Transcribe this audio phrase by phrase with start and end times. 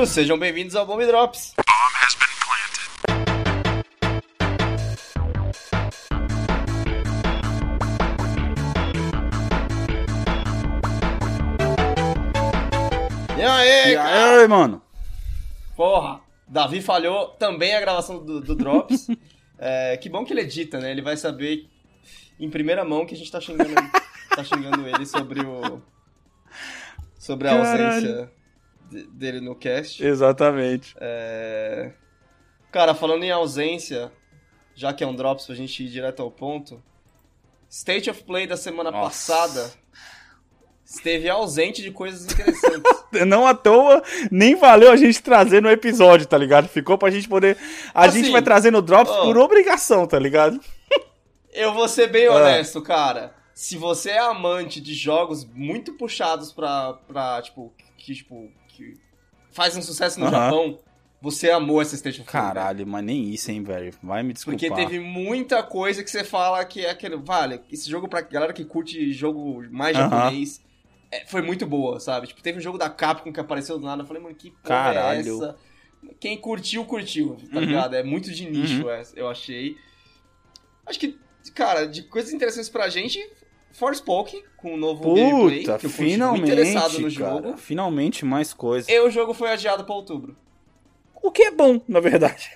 [0.00, 1.52] Queridos, sejam bem-vindos ao Bomb Drops.
[13.36, 14.40] E aí, E cara?
[14.40, 14.80] aí, mano?
[15.76, 19.08] Porra, Davi falhou também a gravação do, do Drops.
[19.62, 20.90] É, que bom que ele edita, né?
[20.90, 21.68] Ele vai saber
[22.38, 23.74] em primeira mão que a gente tá xingando,
[24.34, 25.82] tá xingando ele sobre o.
[27.18, 27.84] Sobre a Caralho.
[27.84, 28.39] ausência
[28.90, 30.04] dele no cast.
[30.04, 30.94] Exatamente.
[31.00, 31.92] É,
[32.72, 34.12] Cara, falando em ausência,
[34.74, 36.82] já que é um Drops pra gente ir direto ao ponto.
[37.68, 39.04] State of Play da semana Nossa.
[39.08, 39.72] passada
[40.84, 42.82] esteve ausente de coisas interessantes.
[43.26, 46.68] Não à toa, nem valeu a gente trazer no episódio, tá ligado?
[46.68, 47.56] Ficou pra gente poder.
[47.94, 49.24] A Assim, gente vai trazer no Drops ó.
[49.24, 50.60] por obrigação, tá ligado?
[51.52, 52.34] Eu vou ser bem Ah.
[52.34, 53.34] honesto, cara.
[53.52, 58.94] Se você é amante de jogos muito puxados pra, pra tipo, que, tipo, que
[59.52, 60.32] fazem sucesso no Aham.
[60.36, 60.78] Japão,
[61.22, 62.42] você amou essa State of Play.
[62.42, 62.54] velho.
[62.54, 63.92] Caralho, mas nem isso, hein, velho.
[64.02, 64.58] Vai me desculpar.
[64.58, 67.16] Porque teve muita coisa que você fala que é aquele.
[67.16, 70.08] Vale, esse jogo pra galera que curte jogo mais Aham.
[70.08, 70.62] japonês
[71.12, 72.28] é, foi muito boa, sabe?
[72.28, 74.02] Tipo, teve um jogo da Capcom que apareceu do nada.
[74.02, 75.18] Eu falei, mano, que porra Caralho.
[75.18, 75.56] é essa?
[76.18, 77.66] Quem curtiu, curtiu, tá Uhum.
[77.66, 77.94] ligado?
[77.94, 78.90] É muito de nicho, Uhum.
[78.90, 79.76] é, eu achei.
[80.86, 81.18] Acho que,
[81.54, 83.18] cara, de coisas interessantes pra gente,
[83.72, 86.42] Forspoken, com o novo gameplay, Puta, que eu muito finalmente.
[86.52, 87.56] interessado no cara, jogo.
[87.56, 88.90] Finalmente mais coisa.
[88.90, 90.36] E o jogo foi adiado pra outubro.
[91.22, 92.50] O que é bom, na verdade.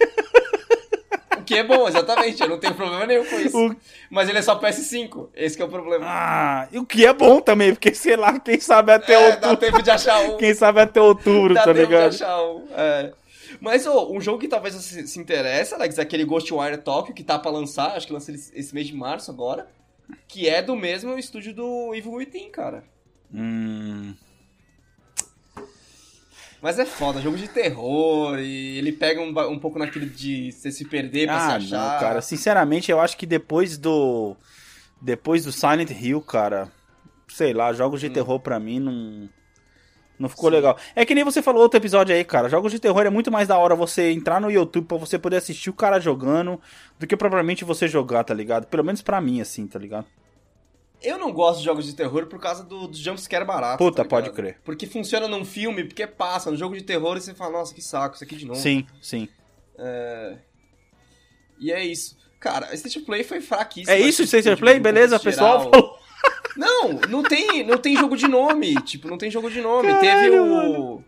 [1.39, 3.59] O que é bom, exatamente, eu não tenho problema nenhum com isso.
[3.59, 3.77] O-
[4.09, 6.07] Mas ele é só PS5, esse que é o problema.
[6.09, 9.51] Ah, e o que é bom também, porque sei lá, quem sabe até É, dá
[9.51, 9.57] outubro.
[9.59, 10.37] tempo de achar um.
[10.39, 12.11] Quem sabe até outubro, dá tá tempo ligado?
[12.11, 12.65] de achar um.
[12.75, 13.12] É.
[13.61, 17.15] Mas, ô, um jogo que talvez você se, se interessa, Alex, é aquele Ghostwire Tokyo,
[17.15, 19.69] que tá pra lançar, acho que lança esse mês de março agora,
[20.29, 22.85] que é do mesmo estúdio do Evil Within, cara.
[23.33, 24.15] Hum.
[26.63, 30.73] Mas é foda, jogo de terror, e ele pega um, um pouco naquilo de você
[30.73, 31.77] se perder pra Ah, se achar.
[31.95, 32.23] não, cara.
[32.23, 34.35] Sinceramente, eu acho que depois do.
[35.01, 36.73] Depois do Silent Hill, cara.
[37.29, 38.13] Sei lá, jogos de Hum.
[38.13, 39.29] terror pra mim não.
[40.19, 40.57] Não ficou Sim.
[40.57, 40.79] legal.
[40.95, 42.48] É que nem você falou outro episódio aí, cara.
[42.48, 45.36] Jogos de terror é muito mais da hora você entrar no YouTube pra você poder
[45.36, 46.61] assistir o cara jogando
[46.98, 48.67] do que propriamente você jogar, tá ligado?
[48.67, 50.07] Pelo menos pra mim, assim, tá ligado?
[51.03, 53.79] Eu não gosto de jogos de terror por causa do, do jumpscare barato.
[53.79, 54.58] Puta, tá pode crer.
[54.64, 56.51] Porque funciona num filme, porque passa.
[56.51, 58.58] No jogo de terror e você fala, nossa, que saco, isso aqui de novo.
[58.61, 59.29] Sim, sim.
[61.58, 62.17] E é isso.
[62.41, 63.91] Cara, State of Play foi fraquíssimo.
[63.91, 64.79] É isso, State of Play?
[64.79, 65.98] Beleza, pessoal falou.
[66.57, 68.75] Não, não tem, não tem jogo de nome.
[68.83, 69.89] Tipo, não tem jogo de nome.
[69.89, 70.47] Caralho, Teve o.
[70.47, 71.05] mano.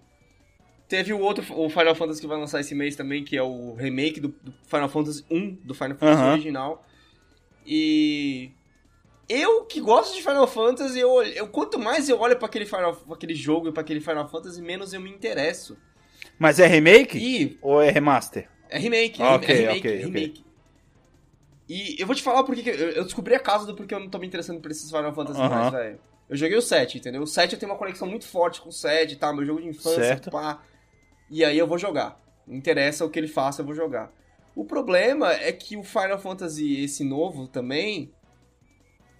[0.88, 3.74] Teve o outro, o Final Fantasy que vai lançar esse mês também, que é o
[3.74, 6.32] remake do, do Final Fantasy 1, do Final Fantasy Aham.
[6.32, 6.86] original.
[7.66, 8.50] E.
[9.28, 12.94] Eu que gosto de Final Fantasy, eu, eu quanto mais eu olho pra aquele, Final,
[12.94, 15.76] pra aquele jogo e pra aquele Final Fantasy, menos eu me interesso.
[16.38, 17.18] Mas é remake?
[17.18, 18.48] E Ou é remaster?
[18.68, 20.45] é remake, Ah, é remake, ok, é remake.
[21.68, 24.08] E eu vou te falar porque que eu descobri a causa do porquê eu não
[24.08, 25.48] tô me interessando por esses Final Fantasy Aham.
[25.48, 26.00] mais, velho.
[26.28, 27.22] Eu joguei o 7, entendeu?
[27.22, 29.32] O 7 eu tenho uma conexão muito forte com o 7, tá?
[29.32, 30.30] Meu jogo de infância, Certo.
[30.30, 30.62] pá.
[31.30, 32.20] E aí eu vou jogar.
[32.46, 34.12] Não interessa o que ele faça, eu vou jogar.
[34.54, 38.12] O problema é que o Final Fantasy, esse novo também,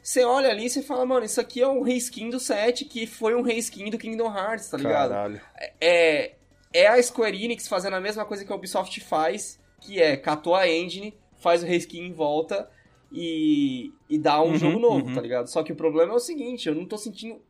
[0.03, 3.07] você olha ali e você fala, mano, isso aqui é um reskin do 7, que
[3.07, 5.11] foi um reskin do Kingdom Hearts, tá ligado?
[5.11, 5.41] Caralho.
[5.81, 6.37] é,
[6.73, 10.55] é a Square Enix fazendo a mesma coisa que a Ubisoft faz, que é catou
[10.55, 12.69] a engine, faz o reskin em volta
[13.13, 15.15] e, e dá um Uhum, jogo novo, uhum.
[15.15, 15.49] tá ligado?
[15.49, 17.41] Só que o problema é o seguinte, eu não tô sentindo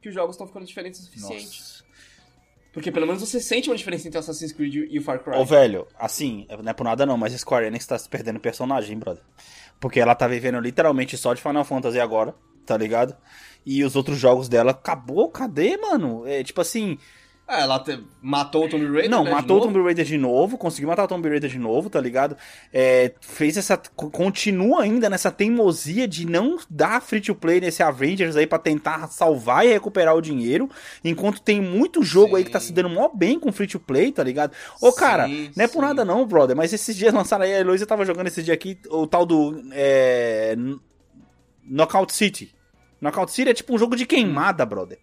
[0.00, 1.60] que os jogos estão ficando diferentes o suficiente.
[1.60, 1.84] Nossa.
[2.72, 5.36] Porque pelo menos você sente uma diferença entre Assassin's Creed e o Far Cry.
[5.36, 8.98] Ô, velho, assim, não é por nada não, mas Square Enix tá se perdendo personagem,
[8.98, 9.22] brother.
[9.78, 12.34] Porque ela tá vivendo literalmente só de Final Fantasy agora,
[12.66, 13.16] tá ligado?
[13.64, 16.26] E os outros jogos dela, acabou, cadê, mano?
[16.26, 16.98] É tipo assim,
[17.46, 19.60] Ah, ela te- matou o Tomb Raider, não, né, matou o.
[19.60, 22.34] Tomb Raider de novo, conseguiu matar o Tomb Raider de novo, tá ligado?
[22.72, 23.76] É, fez essa.
[23.76, 28.58] co- Continua ainda nessa teimosia de não dar free to play nesse Avengers aí pra
[28.58, 30.70] tentar salvar e recuperar o dinheiro.
[31.04, 32.68] Enquanto tem muito jogo aí que tá Sim.
[32.68, 34.52] se dando mó bem com free to play, tá ligado?
[34.80, 35.86] Ô, cara, Sim, não é por sim.
[35.88, 38.78] nada não, brother, mas esses dias lançaram aí, a Heloísa tava jogando esse dia aqui,
[38.88, 39.62] o tal do.
[39.72, 40.56] É,
[41.62, 42.54] Knockout City.
[43.00, 44.98] Knockout City é tipo um jogo de queimada, brother.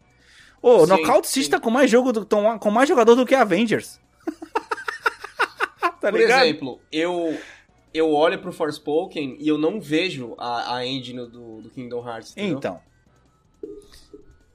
[0.62, 2.26] Ô, Sim, Knockout City tá com mais jogo, do-
[2.60, 4.00] com mais jogador do que Avengers.
[5.80, 6.44] tá Por ligado?
[6.46, 7.38] exemplo, eu
[7.94, 12.32] eu olho pro Forspoken e eu não vejo a, a engine do, do Kingdom Hearts,
[12.32, 12.58] entendeu?
[12.58, 12.80] Então.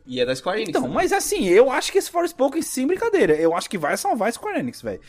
[0.06, 0.70] E é da Square Enix.
[0.70, 0.94] Então, também.
[0.94, 4.32] mas assim, eu acho que esse Forspoken, sem brincadeira, eu acho que vai salvar a
[4.32, 5.00] Square Enix, velho.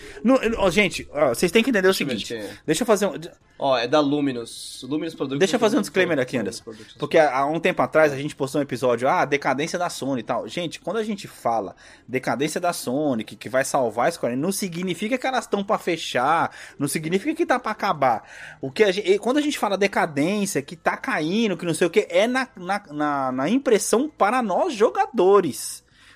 [0.72, 2.34] Gente, ó, vocês têm que entender o Deixa seguinte.
[2.34, 2.50] é.
[2.66, 3.14] Deixa eu fazer um.
[3.60, 4.86] Ó, é da Luminous.
[4.88, 5.40] Luminous Productions.
[5.40, 6.64] Deixa eu fazer um disclaimer aqui, Anderson.
[7.00, 10.24] Porque há um tempo atrás a gente postou um episódio, ah, decadência da Sony e
[10.24, 10.48] tal.
[10.48, 11.76] Gente, quando a gente fala
[12.08, 15.64] decadência da Sony, que, que vai salvar a Square Enix, não significa que elas estão
[15.64, 18.24] pra fechar, não significa que tá pra acabar.
[18.62, 21.88] O que a gente, quando a gente fala decadência, que tá caindo, que não sei
[21.88, 24.87] o que, é na, na, na, na impressão para nós jogadores.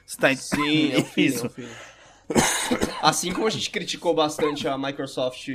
[0.06, 1.45] Você tá Sim, é um feeling, Isso.
[1.45, 1.71] é um feeling.
[3.01, 5.47] Assim como a gente criticou bastante a Microsoft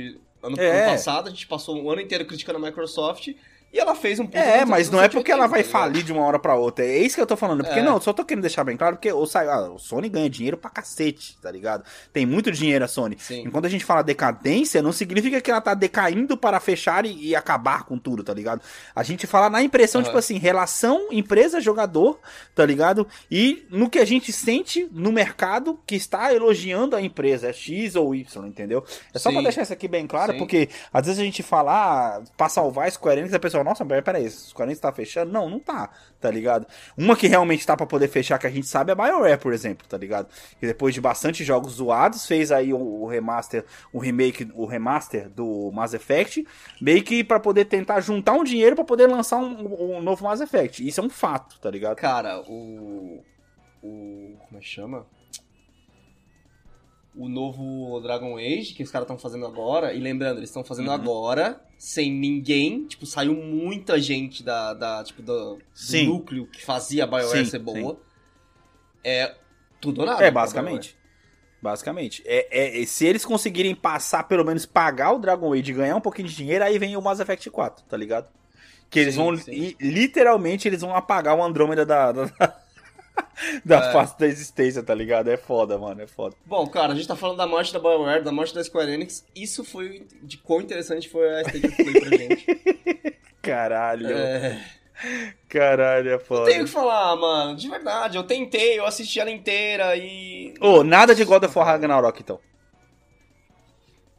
[0.43, 0.81] ano, É.
[0.83, 3.29] ano passado, a gente passou um ano inteiro criticando a Microsoft
[3.73, 6.23] e ela fez um É, mas não é porque ela 180, vai falir de uma
[6.23, 6.85] hora pra outra.
[6.85, 7.63] É isso que eu tô falando.
[7.63, 7.83] Porque É.
[7.83, 10.69] não, só tô querendo deixar bem claro, porque o, ah, o Sony ganha dinheiro pra
[10.69, 11.83] cacete, tá ligado?
[12.13, 13.17] Tem muito dinheiro a Sony.
[13.19, 13.43] Sim.
[13.45, 17.35] Enquanto a gente fala decadência, não significa que ela tá decaindo para fechar e, e
[17.35, 18.61] acabar com tudo, tá ligado?
[18.95, 20.07] A gente fala na impressão, Aham.
[20.07, 22.19] tipo assim, relação empresa-jogador,
[22.55, 23.07] tá ligado?
[23.29, 27.95] E no que a gente sente no mercado que está elogiando a empresa, é X
[27.95, 28.83] ou Y, entendeu?
[29.13, 29.43] É só pra Sim.
[29.43, 30.39] deixar isso aqui bem claro, Sim.
[30.39, 33.85] porque às vezes a gente fala, ah, pra salvar a Square Enix, a pessoa, nossa,
[33.85, 35.31] peraí, Square Enix tá fechando?
[35.31, 36.65] Não, não tá, tá ligado?
[36.97, 39.53] Uma que realmente tá pra poder fechar, que a gente sabe, é a BioWare, por
[39.53, 40.27] exemplo, tá ligado?
[40.59, 45.71] Que depois de bastante jogos zoados, fez aí o, remaster, o remake, o remaster do
[45.73, 46.45] Mass Effect,
[46.81, 50.41] meio que pra poder tentar juntar um dinheiro pra poder lançar um, um novo Mass
[50.41, 50.87] Effect.
[50.87, 51.97] Isso é um fato, tá ligado?
[51.97, 53.23] Cara, o.
[53.81, 54.37] O.
[54.47, 55.05] Como é que chama?
[57.17, 59.93] O novo Dragon Age que os caras estão fazendo agora.
[59.93, 60.93] E lembrando, eles estão fazendo Uhum.
[60.93, 62.85] agora, sem ninguém.
[62.85, 67.51] Tipo, saiu muita gente da, da, tipo, do, do núcleo que fazia a BioWare Sim,
[67.51, 67.93] ser boa.
[67.93, 67.97] sim.
[69.03, 69.35] É
[69.81, 70.19] tudo ou nada.
[70.23, 70.95] É, pra basicamente.
[71.61, 72.21] Basicamente.
[72.25, 76.01] É, é- se eles conseguirem passar, pelo menos pagar o Dragon Age e ganhar um
[76.01, 78.27] pouquinho de dinheiro, aí vem o Mass Effect 4, tá ligado?
[78.89, 79.75] Que eles Sim, vão, sim.
[79.81, 82.25] literalmente, eles vão apagar o Andrômeda da, da,
[83.65, 83.91] da É.
[83.93, 85.29] face da existência, tá ligado?
[85.29, 86.35] É foda, mano, é foda.
[86.45, 89.25] Bom, cara, a gente tá falando da morte da BioWare, da morte da Square Enix.
[89.35, 93.17] Isso foi de quão interessante foi a State of Play pra gente.
[93.41, 94.61] Caralho, É,
[95.47, 96.45] caralho, é foda.
[96.51, 98.17] tenho que falar, mano, de verdade.
[98.17, 100.53] Eu tentei, eu assisti ela inteira e.
[100.59, 102.39] Ô, nada de God of War Ragnarok, então.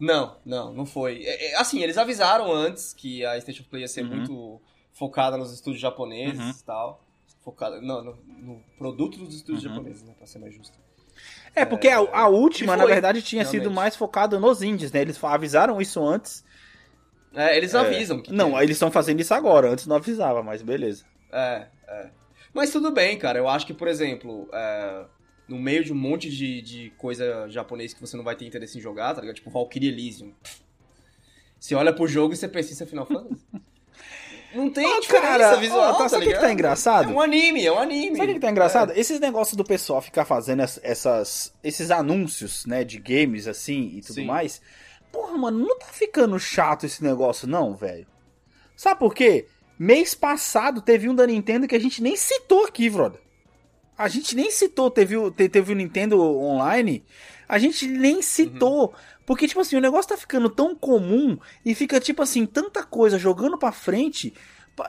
[0.01, 1.25] Não, não, não foi.
[1.25, 4.17] É, é, assim, eles avisaram antes que a State of Play ia ser Uhum.
[4.17, 4.61] muito
[4.93, 6.51] focada nos estúdios japoneses Uhum.
[6.51, 7.05] e tal.
[7.51, 7.81] Focada.
[7.81, 9.71] Não, no, no produto dos estúdios Uhum.
[9.75, 10.13] japoneses, né?
[10.19, 10.79] Pra ser mais justo.
[11.55, 13.75] É, porque a, a última, na verdade, tinha sido realmente.
[13.75, 15.01] mais focado nos indies, né?
[15.01, 16.45] Eles avisaram isso antes.
[17.35, 18.31] É, eles avisam que.
[18.33, 18.59] Não, tem.
[18.63, 19.71] eles estão fazendo isso agora.
[19.71, 21.05] Antes não avisava, mas beleza.
[21.33, 22.11] É, é.
[22.53, 23.39] Mas tudo bem, cara.
[23.39, 25.07] Eu acho que, por exemplo, é,
[25.49, 28.77] no meio de um monte de, de coisa japonês que você não vai ter interesse
[28.77, 29.37] em jogar, tá ligado?
[29.37, 30.33] Tipo Valkyrie Elysium.
[31.59, 33.43] Você olha pro jogo e você pensa, isso é Final Fantasy?
[34.55, 36.43] Não tem diferença cara, visual, ó, tá, tá sabe o que ligado?
[36.43, 37.11] tá engraçado?
[37.11, 38.17] É um anime, é um anime.
[38.17, 38.93] Sabe o que tá engraçado?
[38.97, 44.01] Esses negócios do pessoal ficar fazendo es- essas, esses anúncios, né, de games assim e
[44.01, 44.25] tudo Sim.
[44.25, 44.61] mais.
[45.13, 48.07] Porra, mano, não tá ficando chato esse negócio, não, velho.
[48.77, 49.47] Sabe por quê?
[49.79, 53.21] Mês passado teve um da Nintendo que a gente nem citou aqui, brother.
[53.97, 57.05] A gente nem citou, teve o, te- teve o Nintendo Online,
[57.49, 58.95] a gente nem citou.
[59.29, 63.19] Porque, tipo assim, o negócio tá ficando tão comum e fica, tipo assim, tanta coisa
[63.19, 64.33] jogando pra frente.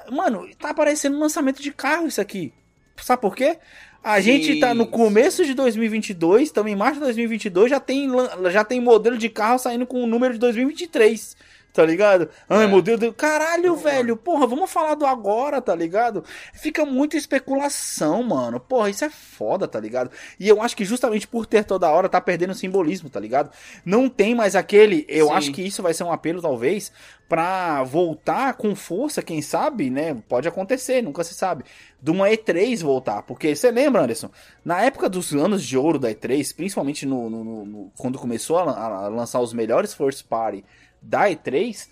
[0.10, 2.54] Mano, tá parecendo um lançamento de carro isso aqui.
[2.96, 3.60] Sabe por quê?
[4.02, 8.10] A Sim, gente tá no começo de 2022, estamos em março de 2022, já tem,
[8.50, 11.36] já tem modelo de carro saindo com o número de 2023.
[11.72, 12.28] Tá ligado?
[12.50, 12.68] Ai, É.
[12.68, 13.12] modelo de...
[13.12, 13.84] Caralho, Concordo.
[13.84, 14.18] velho.
[14.18, 16.24] Porra, vamos falar do agora, tá ligado?
[16.54, 18.60] Fica muita especulação, mano.
[18.60, 20.10] Porra, isso é foda, tá ligado?
[20.40, 23.52] E eu acho que justamente por ter toda hora tá perdendo o simbolismo, tá ligado?
[23.86, 25.06] Não tem mais aquele.
[25.08, 25.34] Eu Sim.
[25.34, 26.92] acho que isso vai ser um apelo, talvez,
[27.30, 30.18] pra voltar com força, quem sabe, né?
[30.28, 31.64] Pode acontecer, nunca se sabe.
[32.02, 33.22] De uma E3 voltar.
[33.24, 34.32] Porque você lembra, Anderson?
[34.66, 38.64] Na época dos anos de ouro da E3, principalmente no, no- no- quando começou a,
[39.06, 40.66] a lançar os melhores first party
[41.02, 41.88] da E3,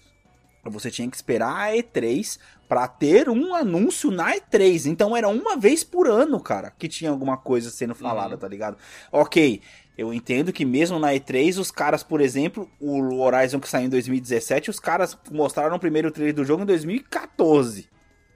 [0.65, 2.37] você tinha que esperar a E3
[2.67, 4.85] pra ter um anúncio na E3.
[4.87, 8.39] Então era uma vez por ano, cara, que tinha alguma coisa sendo falada, Uhum.
[8.39, 8.77] tá ligado?
[9.11, 9.61] Ok,
[9.97, 13.89] eu entendo que mesmo na E3, os caras, por exemplo, o Horizon que saiu em
[13.89, 17.87] 2017, os caras mostraram o primeiro trailer do jogo em 2014.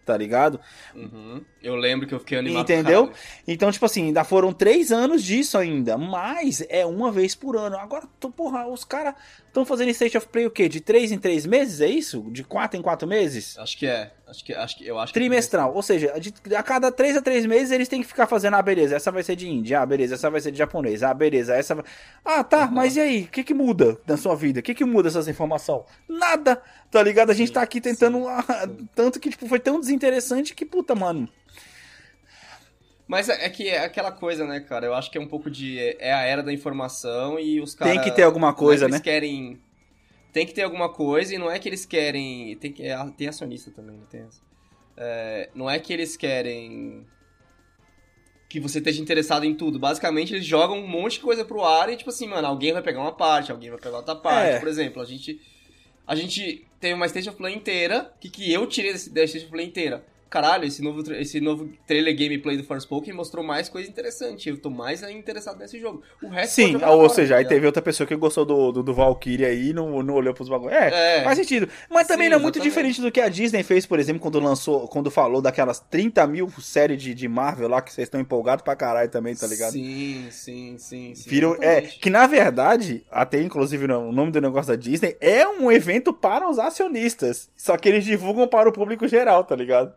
[0.06, 0.60] Tá ligado?
[0.96, 1.44] Uhum.
[1.62, 2.64] Eu lembro que eu fiquei animado.
[2.64, 3.12] Entendeu?
[3.48, 5.98] Então, tipo assim, ainda foram três anos disso ainda.
[5.98, 7.78] Mas é uma vez por ano.
[7.78, 9.14] Agora, tô, porra, os caras
[9.48, 10.68] estão fazendo State of Play o quê?
[10.68, 11.82] De três em três meses?
[11.82, 12.22] É isso?
[12.32, 13.58] De quatro em quatro meses?
[13.60, 14.12] Acho que é.
[14.32, 15.76] Acho que, acho que, eu acho que- Trimestral.
[15.76, 16.14] Ou seja,
[16.58, 19.22] a cada três a três meses eles têm que ficar fazendo, ah, beleza, essa vai
[19.24, 21.84] ser de índia, ah, beleza, essa vai ser de japonês, ah, beleza, essa vai...
[22.24, 22.72] Ah, tá, Uhum.
[22.72, 23.24] mas e aí?
[23.24, 24.62] O que que muda na sua vida?
[24.62, 25.84] O que que muda essas informações?
[26.08, 27.30] Nada, tá ligado?
[27.30, 28.20] A gente Sim, tá aqui tentando...
[28.20, 28.88] sim.
[28.96, 31.28] Tanto que, tipo, foi tão desinteressante que, puta, mano...
[33.08, 34.86] Mas é é que é aquela coisa, né, cara?
[34.86, 35.78] Eu acho que é um pouco de.
[36.00, 37.94] É a era da informação e os caras.
[37.94, 38.98] Tem que ter alguma coisa, que né?
[38.98, 39.60] Eles querem.
[40.32, 42.56] Tem que ter alguma coisa e não é que eles querem.
[42.58, 44.42] Tem, que, é, tem acionista também, não tem essa.
[44.96, 47.06] É, não é que eles querem.
[48.48, 49.80] Que você esteja interessado em tudo.
[49.80, 52.82] Basicamente, eles jogam um monte de coisa pro ar e, tipo assim, mano, alguém vai
[52.82, 54.56] pegar uma parte, alguém vai pegar outra parte.
[54.56, 54.60] É.
[54.60, 55.40] Por exemplo, a gente.
[56.06, 58.12] A gente teve uma Station Play inteira.
[58.16, 60.06] O que, que eu tirei desse, da Station Play inteira?
[60.32, 64.48] Caralho, esse novo, esse novo trailer gameplay do Forspoken mostrou mais coisa interessante.
[64.48, 66.02] Eu tô mais interessado nesse jogo.
[66.24, 68.82] O resto Sim, jogar ou fora, seja, aí teve outra pessoa que gostou do, do,
[68.82, 70.72] do Valkyrie aí e não, não olhou pros bagulhos.
[70.74, 71.24] É, É.
[71.26, 71.68] faz sentido.
[71.90, 74.40] Mas também Sim, não é muito diferente do que a Disney fez, por exemplo, quando
[74.40, 78.64] lançou, quando falou daquelas 30 mil séries de, de Marvel lá, que vocês estão empolgados
[78.64, 79.74] pra caralho também, tá ligado?
[79.74, 81.14] Sim, sim, sim.
[81.14, 85.18] sim Viram, é, que na verdade, até inclusive no- o nome do negócio da Disney,
[85.20, 87.50] é um evento para os acionistas.
[87.58, 89.94] Só que eles divulgam para o público geral, tá ligado?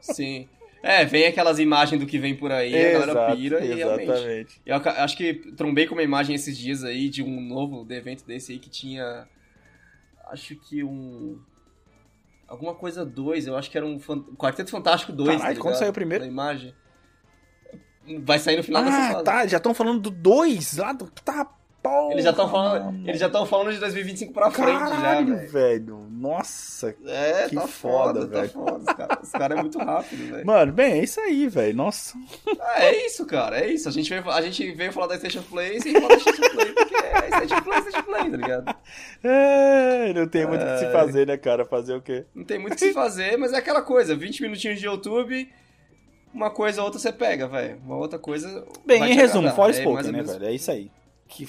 [0.00, 0.48] Sim.
[0.82, 4.10] É, vem aquelas imagens do que vem por aí, a galera Exato, pira e realmente.
[4.10, 4.60] exatamente.
[4.66, 8.24] Eu acho que trombei com uma imagem esses dias aí de um novo de evento
[8.26, 9.28] desse aí que tinha.
[10.28, 11.38] Acho que um.
[12.48, 15.36] Alguma coisa 2, eu acho que era um fan- Quarteto Fantástico 2.
[15.38, 16.24] Caralho, tá quando saiu primeiro?
[16.24, 16.74] Da imagem.
[18.24, 19.24] Vai sair no final dessa Ah, fase.
[19.24, 21.08] tá, já estão falando do 2 lá do.
[21.24, 21.48] Tá,
[21.82, 25.36] porra, Eles já estão falando, eles já estão falando de 2025 pra frente já, Caralho,
[25.36, 25.50] velho.
[25.50, 26.06] velho.
[26.10, 26.94] Nossa.
[27.06, 28.48] É, Que tá foda, foda, velho.
[28.48, 28.78] tá foda.
[28.78, 30.46] Os caras os cara é muito rápido, velho.
[30.46, 31.74] Mano, bem, é isso aí, velho.
[31.76, 32.16] Nossa.
[32.60, 33.88] Ah, é isso, cara, é isso.
[33.88, 36.72] A gente veio, a gente veio falar da Station Play sem falar da Station Play,
[36.72, 38.76] porque é Station Play, Station Play, tá ligado?
[39.24, 40.92] É, não tem muito o que se Ai.
[40.92, 41.64] fazer, né, cara?
[41.64, 42.24] Fazer o quê?
[42.34, 45.48] Não tem muito o que se fazer, mas é aquela coisa, 20 minutinhos de YouTube,
[46.32, 47.78] uma coisa ou outra você pega, velho.
[47.84, 48.64] Uma outra coisa.
[48.86, 50.46] Bem, em resumo, fora É Spoken, né, velho?
[50.46, 50.90] É isso aí.
[51.28, 51.48] Que,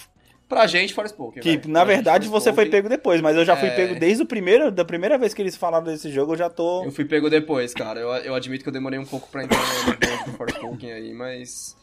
[0.54, 1.42] Pra gente, fora Spoken.
[1.42, 1.70] que velho.
[1.70, 3.76] na Pra verdade, você foi pego depois, mas eu já fui É.
[3.76, 6.84] pego desde o primeiro, da primeira vez que eles falaram desse jogo, eu já tô.
[6.84, 8.00] Eu fui pego depois, cara.
[8.00, 11.14] Eu, eu admito que eu demorei um pouco pra entrar no bonde do Forspoken aí,
[11.14, 11.76] mas.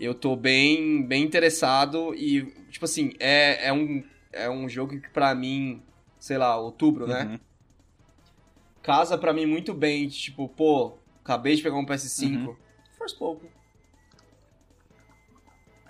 [0.00, 5.08] Eu tô bem, bem interessado e, tipo assim, é, é, um, é um jogo que
[5.10, 5.82] pra mim,
[6.20, 7.24] sei lá, outubro, né?
[7.24, 7.38] Uhum.
[8.82, 12.46] Casa pra mim muito bem, tipo, pô, acabei de pegar um PS5.
[12.46, 12.56] Uhum.
[12.96, 13.50] Forspoken.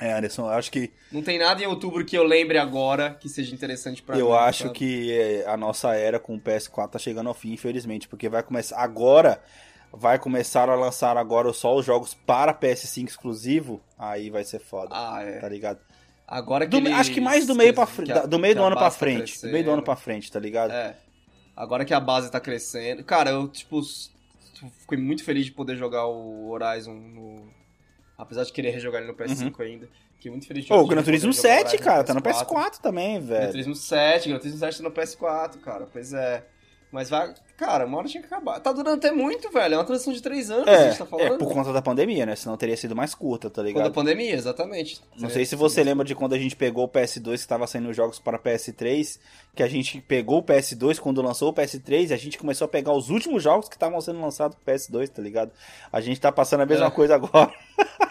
[0.00, 3.28] É, Anderson, eu acho que Não tem nada em outubro que eu lembre agora que
[3.28, 4.20] seja interessante pra mim.
[4.20, 4.74] eu acho sabe?
[4.74, 8.42] que é, a nossa era com o PS4 tá chegando ao fim, infelizmente, porque vai
[8.42, 9.40] começar agora
[9.92, 14.90] vai começar a lançar agora só os jogos para PS5 exclusivo, aí vai ser foda,
[14.92, 15.38] Ah, é.
[15.38, 15.78] tá ligado?
[16.26, 18.62] Agora que Do- eles- acho que mais do meio para frente, a- do meio do
[18.62, 20.72] ano pra tá frente, do meio do ano pra frente, tá ligado?
[20.72, 20.94] É.
[21.56, 23.02] Agora que a base tá crescendo.
[23.02, 23.80] Cara, eu, tipo,
[24.80, 27.37] fiquei muito feliz de poder jogar o Horizon no.
[28.18, 29.88] Apesar de querer rejogar ele no PS5 ainda.
[30.16, 32.20] Fiquei muito feliz de Ô, o Gran Turismo jogar o 7, Horizon cara, tá no
[32.20, 33.50] PS4 também, Gran velho.
[33.52, 35.86] Turismo 7, Gran Turismo 7 tá no PS4, cara.
[35.92, 36.44] Pois é.
[36.90, 37.34] Mas vai.
[37.58, 38.58] Cara, uma hora tinha que acabar.
[38.60, 39.74] Tá durando até muito, velho.
[39.74, 41.34] É uma transição de 3 anos, a É, gente tá falando.
[41.34, 42.34] é, por conta da pandemia, né?
[42.34, 43.84] Senão teria sido mais curta, tá ligado?
[43.84, 44.98] da pandemia, exatamente.
[45.18, 47.92] Não sei se você lembra de quando a gente pegou o PS2 que tava saindo
[47.92, 49.20] jogos para PS3,
[49.54, 52.68] que a gente pegou o PS2 quando lançou o PS3 e a gente começou a
[52.68, 55.52] pegar os últimos jogos que estavam sendo lançados pro PS2, tá ligado?
[55.92, 56.90] A gente tá passando a mesma É.
[56.90, 57.52] coisa agora,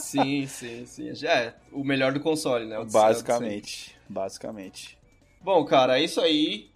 [0.00, 1.14] Sim, sim, sim.
[1.14, 2.84] Já é o melhor do console, né?
[2.90, 3.96] Basicamente.
[4.08, 4.98] Basicamente.
[5.40, 6.70] Bom, cara, é isso aí.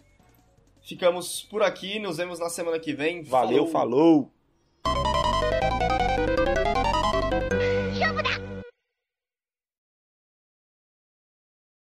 [0.81, 3.23] Ficamos por aqui, nos vemos na semana que vem.
[3.23, 4.31] Valeu, falou.
[4.83, 5.60] Falou.